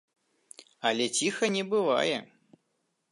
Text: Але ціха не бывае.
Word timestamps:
Але 0.89 1.05
ціха 1.19 1.45
не 1.57 1.61
бывае. 1.73 2.17